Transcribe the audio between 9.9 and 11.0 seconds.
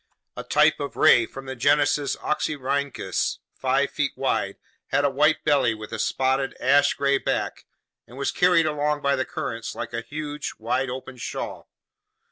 a huge, wide